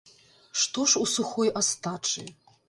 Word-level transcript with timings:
Што 0.61 0.85
ж 0.93 1.01
у 1.05 1.09
сухой 1.17 1.53
астачы? 1.63 2.27